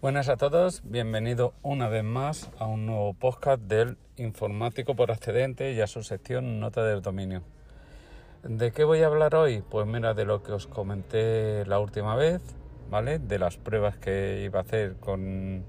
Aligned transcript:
Buenas 0.00 0.28
a 0.28 0.36
todos, 0.36 0.82
bienvenido 0.84 1.54
una 1.60 1.88
vez 1.88 2.04
más 2.04 2.52
a 2.60 2.66
un 2.66 2.86
nuevo 2.86 3.14
podcast 3.14 3.60
del 3.62 3.96
informático 4.16 4.94
por 4.94 5.10
accidente 5.10 5.72
y 5.72 5.80
a 5.80 5.88
su 5.88 6.04
sección 6.04 6.60
Nota 6.60 6.84
del 6.84 7.02
Dominio. 7.02 7.42
¿De 8.44 8.70
qué 8.70 8.84
voy 8.84 9.02
a 9.02 9.06
hablar 9.06 9.34
hoy? 9.34 9.64
Pues 9.68 9.88
mira, 9.88 10.14
de 10.14 10.24
lo 10.24 10.44
que 10.44 10.52
os 10.52 10.68
comenté 10.68 11.66
la 11.66 11.80
última 11.80 12.14
vez, 12.14 12.40
¿vale? 12.88 13.18
De 13.18 13.40
las 13.40 13.56
pruebas 13.56 13.96
que 13.96 14.42
iba 14.44 14.60
a 14.60 14.62
hacer 14.62 14.98
con 15.00 15.64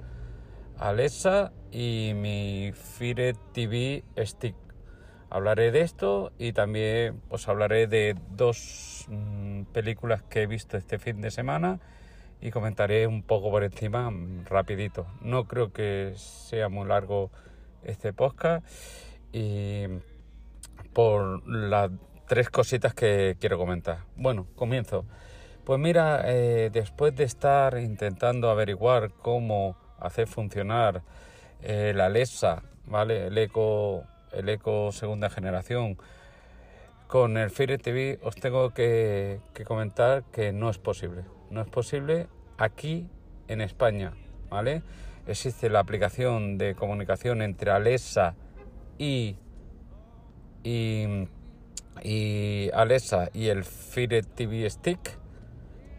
Alexa 0.77 1.52
y 1.71 2.11
mi 2.16 2.71
Fire 2.71 3.36
TV 3.52 4.04
Stick. 4.16 4.55
Hablaré 5.32 5.71
de 5.71 5.82
esto 5.82 6.34
y 6.38 6.54
también 6.54 7.20
pues 7.30 7.48
hablaré 7.48 7.88
de 7.88 8.16
dos 8.30 9.07
mm, 9.07 9.64
películas 9.73 10.21
que 10.21 10.43
he 10.43 10.48
visto 10.48 10.77
este 10.77 11.00
fin 11.00 11.20
de 11.20 11.32
semana 11.32 11.80
y 12.41 12.51
comentaré 12.51 13.07
un 13.07 13.23
poco 13.23 13.51
por 13.51 13.63
encima 13.63 14.09
mm, 14.09 14.45
rapidito. 14.45 15.07
No 15.21 15.45
creo 15.45 15.71
que 15.71 16.13
sea 16.16 16.70
muy 16.70 16.88
largo 16.88 17.31
este 17.84 18.13
podcast 18.13 18.66
y 19.31 19.84
por 20.94 21.47
las 21.47 21.91
tres 22.27 22.49
cositas 22.49 22.94
que 22.94 23.38
quiero 23.39 23.57
comentar. 23.57 23.99
Bueno, 24.16 24.47
comienzo. 24.55 25.05
Pues 25.66 25.80
mira, 25.80 26.23
eh, 26.25 26.70
después 26.71 27.16
de 27.16 27.25
estar 27.25 27.77
intentando 27.77 28.49
averiguar 28.49 29.11
cómo 29.11 29.77
hacer 29.99 30.27
funcionar 30.27 31.03
eh, 31.61 31.94
la 31.95 32.05
Alexa, 32.08 32.63
¿vale? 32.85 33.27
El 33.27 33.38
Eco, 33.38 34.03
el 34.31 34.49
Eco 34.49 34.91
segunda 34.91 35.30
generación 35.30 35.97
con 37.08 37.38
el 37.38 37.49
Fire 37.49 37.80
TV, 37.80 38.19
os 38.23 38.35
tengo 38.35 38.71
que 38.71 39.41
comentar 39.66 40.23
que 40.31 40.53
no 40.53 40.69
es 40.69 40.77
posible 40.77 41.23
no 41.49 41.62
es 41.62 41.67
posible 41.67 42.27
aquí 42.58 43.08
en 43.48 43.62
España, 43.62 44.13
¿vale? 44.49 44.84
Existe 45.27 45.70
la 45.70 45.80
aplicación 45.80 46.58
de 46.58 46.75
comunicación 46.75 47.42
entre 47.42 47.72
Alexa 47.72 48.36
y, 48.97 49.36
y, 50.64 51.27
Alexa 52.73 53.30
y 53.33 53.47
el 53.47 53.64
Fire 53.64 54.25
TV 54.25 54.70
Stick, 54.70 55.17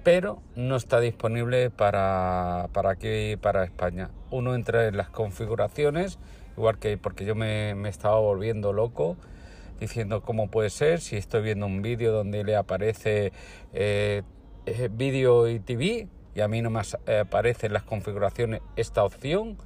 pero 0.02 0.42
no 0.56 0.76
está 0.76 1.00
disponible 1.00 1.70
para, 1.70 2.68
para 2.72 2.90
aquí, 2.90 3.36
para 3.36 3.64
España. 3.64 4.10
Uno 4.30 4.54
entra 4.54 4.86
en 4.86 4.96
las 4.96 5.10
configuraciones, 5.10 6.18
igual 6.56 6.78
que 6.78 6.96
porque 6.98 7.24
yo 7.24 7.34
me, 7.34 7.74
me 7.74 7.88
estaba 7.88 8.18
volviendo 8.18 8.72
loco 8.72 9.16
diciendo 9.80 10.22
cómo 10.22 10.50
puede 10.50 10.70
ser, 10.70 11.00
si 11.00 11.16
estoy 11.16 11.42
viendo 11.42 11.66
un 11.66 11.80
vídeo 11.80 12.12
donde 12.12 12.44
le 12.44 12.54
aparece 12.54 13.32
eh, 13.72 14.22
vídeo 14.90 15.48
y 15.48 15.60
TV 15.60 16.08
y 16.34 16.40
a 16.40 16.48
mí 16.48 16.62
no 16.62 16.70
me 16.70 16.80
eh, 17.06 17.18
aparece 17.18 17.66
en 17.66 17.72
las 17.72 17.82
configuraciones 17.82 18.60
esta 18.76 19.04
opción 19.04 19.56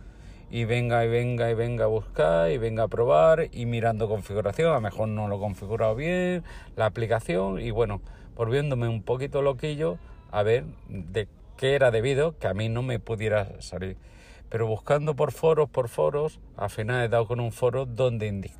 y 0.51 0.65
venga 0.65 1.05
y 1.05 1.09
venga 1.09 1.51
y 1.51 1.55
venga 1.55 1.85
a 1.85 1.89
buscar 1.89 2.51
y 2.51 2.59
venga 2.59 2.85
a 2.85 2.89
probar 2.89 3.49
y 3.53 3.67
mirando 3.67 4.09
configuración, 4.09 4.71
a 4.71 4.75
lo 4.75 4.81
mejor 4.81 5.09
no 5.09 5.29
lo 5.29 5.37
he 5.37 5.39
configurado 5.39 5.95
bien, 5.95 6.45
la 6.77 6.87
aplicación 6.87 7.61
y 7.61 7.71
bueno, 7.71 8.01
volviéndome 8.37 8.89
un 8.89 9.03
poquito 9.03 9.43
loquillo 9.43 9.99
a 10.31 10.43
ver 10.43 10.65
de 10.89 11.29
qué 11.57 11.75
era 11.75 11.91
debido 11.91 12.39
que 12.39 12.47
a 12.47 12.55
mí 12.55 12.69
no 12.69 12.83
me 12.83 12.99
pudiera 12.99 13.61
salir. 13.61 13.97
Pero 14.49 14.67
buscando 14.67 15.17
por 15.17 15.33
foros, 15.33 15.69
por 15.69 15.89
foros, 15.89 16.39
al 16.57 16.71
final 16.71 17.05
he 17.05 17.09
dado 17.09 17.27
con 17.27 17.41
un 17.41 17.51
foro 17.51 17.87
donde 17.87 18.53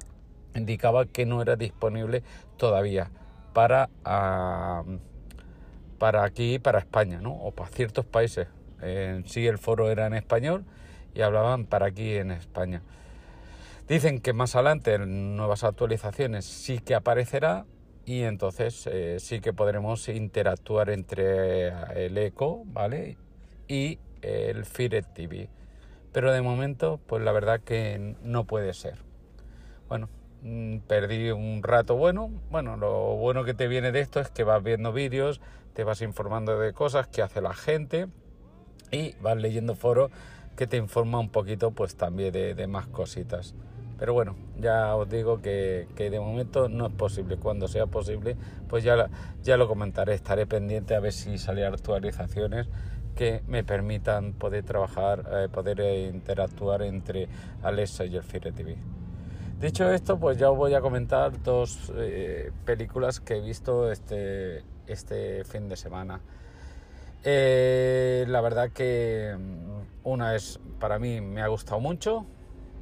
indicaba 0.55 1.07
que 1.07 1.27
no 1.27 1.43
era 1.43 1.57
disponible 1.57 2.23
todavía 2.57 3.11
para... 3.53 3.91
Ah, 4.05 4.83
para 5.99 6.25
aquí, 6.25 6.59
para 6.59 6.79
España, 6.79 7.21
¿no? 7.21 7.35
O 7.35 7.53
para 7.53 7.71
ciertos 7.71 8.05
países. 8.05 8.49
En 8.81 9.27
sí 9.27 9.47
el 9.47 9.59
foro 9.59 9.91
era 9.91 10.07
en 10.07 10.15
español 10.15 10.65
y 11.15 11.23
hablaban 11.23 11.65
para 11.65 11.87
aquí 11.87 12.17
en 12.17 12.31
España. 12.31 12.83
Dicen 13.89 14.21
que 14.21 14.33
más 14.33 14.55
adelante 14.55 14.95
en 14.95 15.37
nuevas 15.37 15.63
actualizaciones 15.63 16.45
sí 16.45 16.79
que 16.79 16.95
aparecerá 16.95 17.67
y 18.07 18.23
entonces 18.23 18.87
eh, 18.91 19.17
sí 19.21 19.41
que 19.41 19.53
podremos 19.53 20.09
interactuar 20.09 20.91
entre 20.91 21.69
el 22.07 22.17
Eco, 22.19 22.63
¿vale? 22.67 23.17
Y 23.69 23.99
el 24.23 24.65
Fire 24.65 25.05
TV. 25.05 25.49
Pero 26.13 26.33
de 26.33 26.43
momento, 26.43 27.01
pues 27.07 27.23
la 27.23 27.33
verdad 27.33 27.61
que 27.61 28.17
no 28.23 28.45
puede 28.45 28.73
ser. 28.73 28.99
Bueno, 29.89 30.09
perdí 30.87 31.31
un 31.31 31.63
rato 31.63 31.97
bueno. 31.97 32.31
Bueno, 32.51 32.77
lo 32.77 33.17
bueno 33.17 33.45
que 33.45 33.55
te 33.55 33.67
viene 33.69 33.93
de 33.93 34.01
esto 34.01 34.21
es 34.21 34.31
que 34.31 34.45
vas 34.45 34.63
viendo 34.63 34.93
vídeos, 34.93 35.41
te 35.73 35.85
vas 35.85 36.03
informando 36.03 36.59
de 36.59 36.73
cosas 36.73 37.07
que 37.09 37.23
hace 37.23 37.41
la 37.41 37.55
gente 37.55 38.09
y 38.91 39.15
vas 39.21 39.37
leyendo 39.37 39.75
foros 39.75 40.11
que 40.57 40.67
te 40.67 40.77
informa 40.77 41.19
un 41.19 41.31
poquito 41.31 41.73
pues 41.73 41.97
también 41.97 42.33
de, 42.33 42.67
más 42.67 42.87
cositas. 42.87 43.55
Pero 43.99 44.13
bueno, 44.13 44.37
ya 44.61 44.95
os 44.97 45.09
digo 45.09 45.41
que, 45.41 45.87
de 45.97 46.21
momento 46.21 46.69
no 46.69 46.87
es 46.87 46.93
posible. 46.93 47.37
Cuando 47.37 47.69
sea 47.69 47.87
posible, 47.87 48.37
pues 48.69 48.85
ya, 48.85 49.09
ya 49.43 49.57
lo 49.57 49.67
comentaré. 49.67 50.15
Estaré 50.15 50.47
pendiente 50.47 50.95
a 50.95 51.01
ver 51.01 51.13
si 51.13 51.39
salen 51.39 51.73
actualizaciones 51.73 52.69
que 53.15 53.43
me 53.47 53.63
permitan 53.63 54.33
poder 54.33 54.65
trabajar, 54.65 55.25
eh, 55.33 55.49
poder 55.51 55.81
eh, 55.81 56.11
interactuar 56.13 56.83
entre 56.83 57.29
Alexa 57.63 58.05
y 58.05 58.17
el 58.17 58.25
Fire 58.25 58.53
TV. 58.53 58.77
Dicho 59.61 59.91
esto, 59.91 60.19
pues 60.19 60.37
ya 60.37 60.51
os 60.51 60.59
voy 60.59 60.75
a 60.75 60.81
comentar 60.81 61.43
dos 61.43 61.93
eh, 61.97 62.51
películas 62.65 63.21
que 63.21 63.37
he 63.37 63.41
visto 63.41 63.91
este, 63.91 64.63
este 64.87 65.45
fin 65.45 65.69
de 65.69 65.77
semana. 65.77 66.21
Eh, 67.23 68.27
la 68.29 68.41
verdad 68.41 68.71
que 68.71 69.35
mm, 69.39 70.09
una 70.09 70.35
es, 70.35 70.61
para 70.79 70.99
mí 70.99 71.21
me 71.21 71.41
ha 71.41 71.47
gustado 71.47 71.81
mucho, 71.81 72.27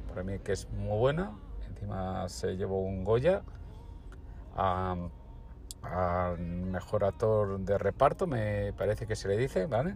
para 0.09 0.23
mí 0.23 0.39
que 0.39 0.51
es 0.51 0.67
muy 0.71 0.97
buena, 0.97 1.31
encima 1.69 2.27
se 2.27 2.57
llevó 2.57 2.81
un 2.81 3.03
Goya 3.03 3.43
al 4.55 6.39
mejor 6.39 7.05
actor 7.05 7.59
de 7.59 7.77
reparto, 7.77 8.27
me 8.27 8.73
parece 8.73 9.05
que 9.05 9.15
se 9.15 9.27
le 9.27 9.37
dice, 9.37 9.67
¿vale? 9.67 9.95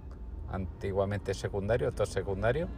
Antiguamente 0.50 1.34
secundario, 1.34 1.88
actor 1.88 2.08
secundario. 2.08 2.70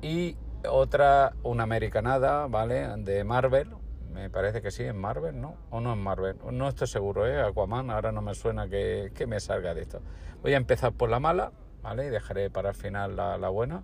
Y 0.00 0.36
otra, 0.68 1.32
una 1.42 1.64
americanada, 1.64 2.46
¿vale? 2.46 2.88
De 2.98 3.24
Marvel. 3.24 3.68
Me 4.12 4.28
parece 4.28 4.60
que 4.60 4.70
sí, 4.70 4.84
en 4.84 4.98
Marvel, 4.98 5.40
¿no? 5.40 5.56
O 5.70 5.80
no 5.80 5.92
en 5.94 5.98
Marvel. 6.00 6.36
No 6.50 6.68
estoy 6.68 6.86
seguro, 6.86 7.26
¿eh? 7.26 7.40
Aquaman, 7.40 7.90
ahora 7.90 8.12
no 8.12 8.20
me 8.20 8.34
suena 8.34 8.68
que, 8.68 9.10
me 9.26 9.40
salga 9.40 9.74
de 9.74 9.82
esto. 9.82 10.00
Voy 10.42 10.54
a 10.54 10.58
empezar 10.58 10.92
por 10.92 11.08
la 11.08 11.18
mala, 11.18 11.52
¿vale? 11.82 12.06
Y 12.06 12.10
dejaré 12.10 12.50
para 12.50 12.70
el 12.70 12.74
final 12.74 13.16
la, 13.16 13.48
buena. 13.48 13.82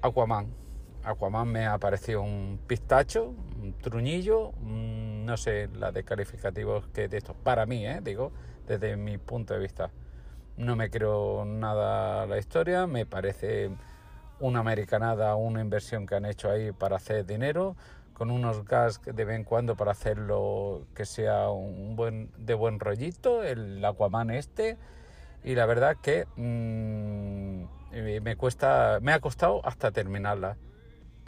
Aquaman. 0.00 0.46
Aquaman 1.04 1.48
me 1.48 1.66
ha 1.66 1.78
parecido 1.78 2.22
un 2.22 2.60
pistacho, 2.66 3.34
un 3.60 3.74
truñillo, 3.74 4.52
no 4.62 5.36
sé 5.36 5.68
la 5.74 5.92
de 5.92 6.04
calificativos 6.04 6.86
que 6.88 7.08
de 7.08 7.18
esto, 7.18 7.34
para 7.34 7.66
mí, 7.66 7.86
¿eh? 7.86 8.00
digo, 8.02 8.32
desde 8.66 8.96
mi 8.96 9.18
punto 9.18 9.54
de 9.54 9.60
vista. 9.60 9.90
No 10.56 10.76
me 10.76 10.90
creo 10.90 11.44
nada 11.44 12.26
la 12.26 12.38
historia, 12.38 12.86
me 12.86 13.04
parece 13.04 13.70
una 14.42 14.60
americanada, 14.60 15.36
una 15.36 15.60
inversión 15.60 16.04
que 16.06 16.16
han 16.16 16.26
hecho 16.26 16.50
ahí 16.50 16.72
para 16.72 16.96
hacer 16.96 17.24
dinero, 17.24 17.76
con 18.12 18.30
unos 18.30 18.64
gas 18.64 19.00
de 19.04 19.24
vez 19.24 19.36
en 19.36 19.44
cuando 19.44 19.76
para 19.76 19.92
hacerlo 19.92 20.86
que 20.94 21.06
sea 21.06 21.48
un 21.48 21.94
buen, 21.96 22.30
de 22.36 22.54
buen 22.54 22.80
rollito, 22.80 23.42
el 23.44 23.84
Aquaman 23.84 24.30
este, 24.30 24.76
y 25.44 25.54
la 25.54 25.64
verdad 25.66 25.96
que 26.02 26.26
mm, 26.36 27.64
me 28.22 28.36
cuesta, 28.36 28.98
me 29.00 29.12
ha 29.12 29.20
costado 29.20 29.64
hasta 29.64 29.92
terminarla 29.92 30.56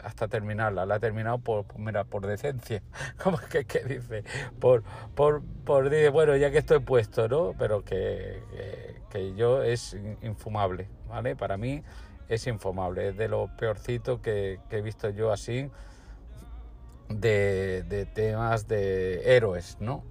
hasta 0.03 0.27
terminarla. 0.27 0.85
La 0.85 0.97
he 0.97 0.99
terminado 0.99 1.39
por, 1.39 1.65
mira, 1.79 2.03
por 2.03 2.27
decencia. 2.27 2.83
como 3.23 3.39
que, 3.39 3.65
que 3.65 3.83
dice? 3.83 4.23
Por, 4.59 4.83
por, 5.15 5.41
por, 5.65 5.89
bueno, 6.11 6.35
ya 6.35 6.51
que 6.51 6.59
estoy 6.59 6.79
puesto, 6.79 7.27
¿no? 7.27 7.53
Pero 7.57 7.83
que, 7.83 8.43
que, 9.09 9.33
yo 9.33 9.63
es 9.63 9.97
infumable, 10.21 10.87
¿vale? 11.09 11.35
Para 11.35 11.57
mí 11.57 11.81
es 12.29 12.47
infumable, 12.47 13.09
es 13.09 13.17
de 13.17 13.27
lo 13.27 13.49
peorcito 13.57 14.21
que, 14.21 14.59
he 14.69 14.81
visto 14.81 15.09
yo 15.09 15.31
así 15.31 15.69
de, 17.09 18.07
temas 18.13 18.67
de 18.67 19.35
héroes, 19.35 19.77
¿no? 19.79 20.03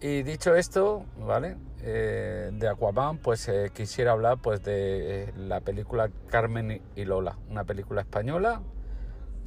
Y 0.00 0.22
dicho 0.22 0.56
esto, 0.56 1.04
¿vale? 1.16 1.56
Eh, 1.80 2.50
de 2.52 2.68
Aquaman, 2.68 3.18
pues 3.18 3.48
eh, 3.48 3.70
quisiera 3.72 4.12
hablar 4.12 4.38
pues 4.38 4.62
de 4.64 5.24
eh, 5.24 5.32
la 5.36 5.60
película 5.60 6.10
Carmen 6.28 6.82
y 6.96 7.04
Lola, 7.04 7.38
una 7.48 7.64
película 7.64 8.00
española 8.00 8.62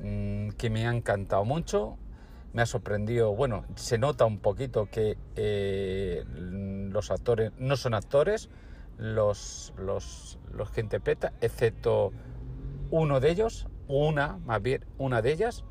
mm, 0.02 0.50
que 0.52 0.70
me 0.70 0.88
ha 0.88 0.94
encantado 0.94 1.44
mucho, 1.44 1.98
me 2.54 2.62
ha 2.62 2.66
sorprendido, 2.66 3.36
bueno, 3.36 3.66
se 3.76 3.98
nota 3.98 4.24
un 4.24 4.40
poquito 4.40 4.88
que 4.90 5.18
los 6.90 7.12
actores 7.12 7.52
no 7.58 7.76
son 7.76 7.94
actores, 7.94 8.50
los, 8.98 9.74
los, 9.78 10.40
los 10.52 10.72
que 10.72 10.82
interpreta, 10.82 11.34
excepto 11.42 12.12
uno 12.92 13.20
de 13.20 13.32
ellos, 13.32 13.68
una, 13.88 14.38
más 14.46 14.62
bien 14.62 14.86
una 14.98 15.22
de 15.22 15.32
ellas, 15.32 15.64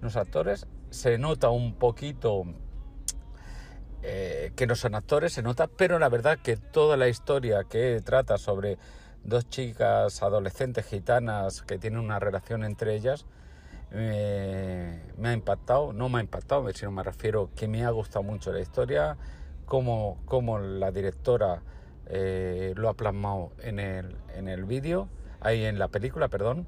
los 0.00 0.16
actores, 0.16 0.66
se 0.90 1.18
nota 1.18 1.50
un 1.50 1.74
poquito 1.74 2.44
eh, 4.02 4.52
que 4.54 4.66
no 4.66 4.74
son 4.74 4.94
actores, 4.94 5.32
se 5.32 5.42
nota, 5.42 5.66
pero 5.66 5.98
la 5.98 6.08
verdad 6.08 6.38
que 6.38 6.56
toda 6.56 6.96
la 6.96 7.08
historia 7.08 7.64
que 7.64 8.00
trata 8.04 8.38
sobre 8.38 8.78
dos 9.24 9.48
chicas 9.48 10.22
adolescentes 10.22 10.86
gitanas 10.86 11.62
que 11.62 11.78
tienen 11.78 12.00
una 12.00 12.18
relación 12.18 12.64
entre 12.64 12.94
ellas, 12.94 13.26
me 13.90 15.28
ha 15.28 15.32
impactado, 15.32 15.92
no 15.92 16.08
me 16.08 16.18
ha 16.18 16.20
impactado, 16.20 16.70
sino 16.72 16.92
me 16.92 17.02
refiero 17.02 17.50
que 17.56 17.68
me 17.68 17.84
ha 17.84 17.90
gustado 17.90 18.22
mucho 18.22 18.52
la 18.52 18.60
historia, 18.60 19.16
cómo, 19.64 20.18
cómo 20.26 20.58
la 20.58 20.90
directora 20.90 21.62
eh, 22.08 22.72
lo 22.76 22.88
ha 22.88 22.94
plasmado 22.94 23.52
en 23.62 23.78
el, 23.78 24.16
en 24.34 24.48
el 24.48 24.64
vídeo, 24.64 25.08
ahí 25.40 25.64
en 25.64 25.78
la 25.78 25.88
película, 25.88 26.28
perdón, 26.28 26.66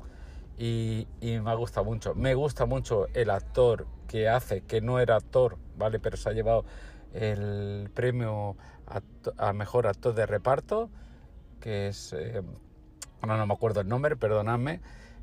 y, 0.58 1.06
me 1.22 1.50
ha 1.50 1.54
gustado 1.54 1.84
mucho. 1.84 2.14
Me 2.14 2.34
gusta 2.34 2.66
mucho 2.66 3.06
el 3.14 3.31
actor 3.31 3.87
que 4.06 4.28
hace, 4.28 4.60
que 4.60 4.82
no 4.82 5.00
era 5.00 5.16
actor, 5.16 5.56
¿vale? 5.78 5.98
Pero 5.98 6.19
se 6.19 6.28
ha 6.28 6.32
llevado 6.32 6.66
el 7.14 7.90
premio 7.94 8.56
a, 9.38 9.52
mejor 9.54 9.87
actor 9.87 10.14
de 10.14 10.26
reparto, 10.26 10.90
que 11.60 11.88
es, 11.88 12.12
eh, 12.12 12.42
no 13.26 13.46
me 13.46 13.54
acuerdo 13.54 13.81
el 13.81 13.88
nombre, 13.88 14.16
perdonadme, 14.16 14.81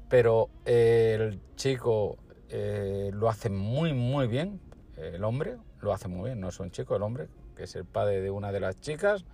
pero 0.10 0.50
el 0.66 1.40
chico 1.56 2.18
eh, 2.50 3.12
lo 3.14 3.30
hace 3.30 3.50
muy, 3.52 3.94
muy 3.94 4.28
bien, 4.28 4.60
el 4.96 5.24
hombre 5.24 5.58
lo 5.82 5.94
hace 5.94 6.08
muy 6.08 6.30
bien, 6.30 6.40
no 6.40 6.50
es 6.50 6.60
un 6.60 6.72
chico, 6.72 6.96
el 6.96 7.04
hombre, 7.04 7.28
que 7.56 7.64
es 7.64 7.76
el 7.76 7.86
padre 7.86 8.22
de 8.22 8.32
una 8.32 8.52
de 8.52 8.60
las 8.60 8.80
chicas. 8.82 9.26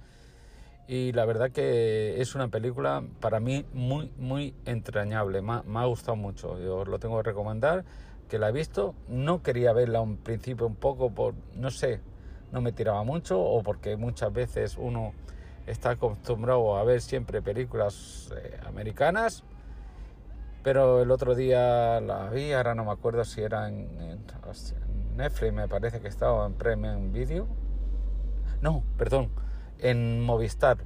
Y 0.87 1.13
la 1.13 1.25
verdad 1.25 1.51
que 1.51 2.21
es 2.21 2.35
una 2.35 2.49
película 2.49 3.03
para 3.19 3.39
mí 3.39 3.65
muy, 3.73 4.11
muy 4.17 4.53
entrañable. 4.65 5.41
Me, 5.41 5.61
ha 5.79 5.85
gustado 5.85 6.15
mucho. 6.15 6.59
Yo 6.59 6.85
lo 6.85 6.99
tengo 6.99 7.17
que 7.17 7.23
recomendar, 7.29 7.85
que 8.29 8.37
la 8.37 8.49
he 8.49 8.51
visto. 8.51 8.93
No 9.07 9.41
quería 9.41 9.73
verla 9.73 10.01
un 10.01 10.17
principio 10.17 10.67
un 10.67 10.75
poco 10.75 11.11
por, 11.11 11.35
no 11.55 11.71
sé, 11.71 12.01
no 12.51 12.61
me 12.61 12.71
tiraba 12.71 13.03
mucho 13.03 13.41
o 13.41 13.63
porque 13.63 13.95
muchas 13.97 14.33
veces 14.33 14.77
uno 14.77 15.13
está 15.67 15.91
acostumbrado 15.91 16.77
a 16.77 16.83
ver 16.83 17.01
siempre 17.01 17.41
películas 17.41 18.33
eh, 18.35 18.59
americanas 18.65 19.45
pero 20.63 21.01
el 21.01 21.11
otro 21.11 21.35
día 21.35 21.99
la 21.99 22.29
vi, 22.29 22.53
ahora 22.53 22.73
no 22.73 22.85
me 22.85 22.91
acuerdo 22.91 23.25
si 23.25 23.41
era 23.41 23.67
en, 23.67 23.89
Netflix, 25.15 25.53
me 25.53 25.67
parece 25.67 25.99
que 25.99 26.07
estaba 26.07 26.45
en 26.47 26.53
Premium 26.53 27.11
Video. 27.11 27.47
No, 28.61 28.83
perdón, 28.97 29.29
en 29.83 30.21
Movistar. 30.21 30.77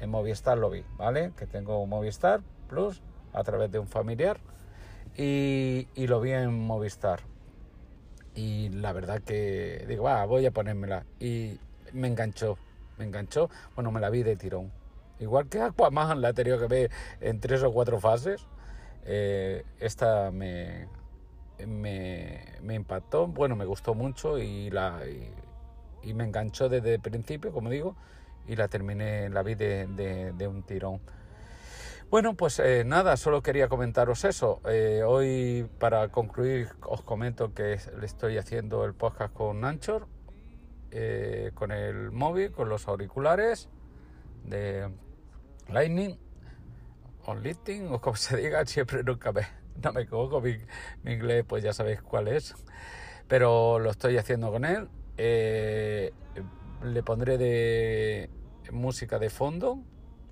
En 0.00 0.10
Movistar 0.10 0.58
lo 0.58 0.68
vi, 0.68 0.84
¿vale? 0.98 1.32
Que 1.36 1.46
tengo 1.46 1.86
Movistar 1.86 2.42
Plus 2.68 3.00
a 3.32 3.42
través 3.44 3.70
de 3.70 3.78
un 3.78 3.86
familiar 3.86 4.38
y, 5.16 5.86
lo 5.96 6.20
vi 6.20 6.32
en 6.32 6.66
Movistar. 6.66 7.20
Y 8.34 8.68
la 8.70 8.92
verdad 8.92 9.22
que 9.22 9.84
digo, 9.88 10.04
va, 10.04 10.24
voy 10.26 10.44
a 10.44 10.50
ponérmela. 10.50 11.06
Y 11.20 11.58
me 11.92 12.08
enganchó, 12.08 12.58
me 12.98 13.04
enganchó. 13.04 13.48
Bueno, 13.74 13.90
me 13.90 14.00
la 14.00 14.10
vi 14.10 14.22
de 14.22 14.36
tirón. 14.36 14.70
Igual 15.20 15.48
que 15.48 15.60
Aquaman, 15.60 16.20
la 16.20 16.30
he 16.30 16.34
tenido 16.34 16.58
que 16.58 16.66
ver 16.66 16.90
en 17.20 17.40
tres 17.40 17.62
o 17.62 17.72
cuatro 17.72 18.00
fases. 18.00 18.44
Eh, 19.04 19.64
esta 19.78 20.30
me, 20.30 20.88
me, 21.66 22.74
impactó, 22.74 23.26
bueno, 23.26 23.56
me 23.56 23.64
gustó 23.64 23.94
mucho 23.94 24.38
y, 24.38 24.70
la, 24.70 25.00
y, 26.02 26.14
me 26.14 26.24
enganchó 26.24 26.68
desde 26.68 26.94
el 26.94 27.00
principio, 27.00 27.52
como 27.52 27.70
digo, 27.70 27.96
y 28.46 28.56
la 28.56 28.68
terminé, 28.68 29.28
la 29.28 29.42
vi 29.42 29.54
de, 29.54 29.86
de, 29.86 30.48
un 30.48 30.62
tirón. 30.62 31.00
Bueno, 32.10 32.34
pues 32.34 32.58
eh, 32.58 32.84
nada, 32.84 33.16
solo 33.16 33.42
quería 33.42 33.68
comentaros 33.68 34.24
eso. 34.24 34.60
Eh, 34.68 35.02
hoy, 35.06 35.68
para 35.78 36.08
concluir, 36.08 36.68
os 36.82 37.02
comento 37.02 37.54
que 37.54 37.78
le 37.98 38.06
estoy 38.06 38.38
haciendo 38.38 38.84
el 38.84 38.94
podcast 38.94 39.32
con 39.32 39.64
Anchor, 39.64 40.06
con 41.54 41.72
el 41.72 42.10
móvil, 42.10 42.52
con 42.52 42.68
los 42.68 42.86
auriculares 42.86 43.70
de 44.44 44.90
Lightning 45.68 46.18
on 47.26 47.42
lifting 47.42 47.92
o 47.92 48.00
como 48.00 48.16
se 48.16 48.36
diga, 48.36 48.64
siempre 48.66 49.02
nunca 49.02 49.32
me, 49.32 49.46
no 49.82 49.92
me 49.92 50.02
equivoco, 50.02 50.40
mi, 50.40 50.58
inglés 51.04 51.44
pues 51.46 51.62
ya 51.62 51.72
sabéis 51.72 52.02
cuál 52.02 52.28
es, 52.28 52.54
pero 53.28 53.78
lo 53.78 53.90
estoy 53.90 54.16
haciendo 54.18 54.50
con 54.50 54.64
él. 54.64 54.88
Le 56.82 57.04
pondré 57.04 57.38
de 57.38 58.28
música 58.72 59.20
de 59.20 59.30
fondo, 59.30 59.78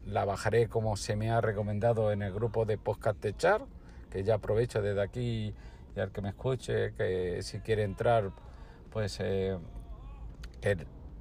la 0.05 0.25
bajaré 0.25 0.67
como 0.67 0.97
se 0.97 1.14
me 1.14 1.31
ha 1.31 1.41
recomendado 1.41 2.11
en 2.11 2.23
el 2.23 2.32
grupo 2.32 2.64
de 2.64 2.76
podcast 2.76 3.23
de 3.23 3.37
Char, 3.37 3.67
que 4.11 4.25
ya 4.25 4.35
aprovecho 4.35 4.82
desde 4.82 5.00
aquí 5.00 5.55
y 5.94 6.00
al 6.00 6.11
que 6.11 6.20
me 6.23 6.31
escuche, 6.31 6.93
que 6.94 7.41
si 7.43 7.61
quiere 7.61 7.85
entrar, 7.85 8.32
pues 8.91 9.19
eh, 9.20 9.56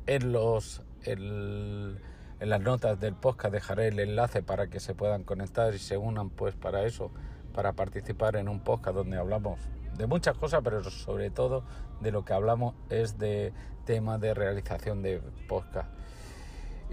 en, 0.08 0.32
los... 0.32 0.82
El, 1.04 2.02
en 2.40 2.50
las 2.50 2.62
notas 2.62 3.00
del 3.00 3.14
podcast 3.14 3.54
dejaré 3.54 3.90
el 3.90 4.00
enlace 4.00 4.42
para 4.42 4.68
que 4.68 4.80
se 4.80 4.96
puedan 4.96 5.24
conectar 5.24 5.76
y 5.76 5.78
se 5.78 5.96
unan 5.98 6.32
pues 6.32 6.56
para 6.56 6.86
eso, 6.86 7.12
para 7.54 7.74
participar 7.74 8.36
en 8.36 8.50
un 8.50 8.62
podcast 8.62 8.96
donde 8.96 9.18
hablamos 9.18 9.60
de 10.00 10.08
muchas 10.08 10.38
cosas, 10.38 10.62
pero 10.64 10.82
sobre 10.90 11.30
todo 11.30 11.64
de 12.00 12.12
lo 12.12 12.24
que 12.24 12.32
hablamos 12.34 12.74
es 12.90 13.20
de 13.20 13.54
temas 13.86 14.20
de 14.22 14.34
realización 14.34 15.04
de 15.04 15.22
podcast. 15.48 15.90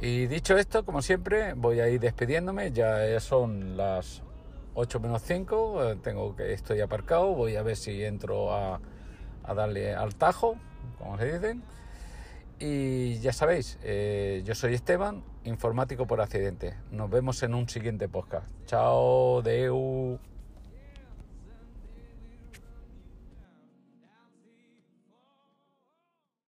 Y 0.03 0.27
dicho 0.27 0.59
esto, 0.59 0.85
como 0.85 1.01
siempre, 1.01 1.55
voy 1.55 1.81
a 1.81 1.89
ir 1.89 2.01
despidiéndome, 2.01 2.73
ya 2.73 3.19
son 3.21 3.77
las 3.77 4.23
8 4.75 5.01
menos 5.01 5.23
5, 5.23 5.85
eh, 5.85 5.97
tengo 6.03 6.35
que, 6.35 6.53
estoy 6.53 6.81
aparcado, 6.81 7.33
voy 7.33 7.55
a 7.55 7.63
ver 7.63 7.77
si 7.77 8.05
entro 8.05 8.53
a, 8.53 8.81
a 9.45 9.55
darle 9.55 9.95
al 9.95 10.17
tajo, 10.17 10.57
como 10.99 11.17
se 11.17 11.33
dicen. 11.33 11.63
Y 12.59 13.21
ya 13.21 13.33
sabéis, 13.33 13.79
eh, 13.85 14.43
yo 14.45 14.55
soy 14.55 14.75
Esteban, 14.75 15.23
informático 15.45 16.07
por 16.07 16.21
accidente. 16.21 16.75
Nos 16.91 17.09
vemos 17.09 17.43
en 17.45 17.55
un 17.55 17.69
siguiente 17.69 18.09
podcast. 18.09 18.49
Chao, 18.67 19.43
Deu. 19.43 20.19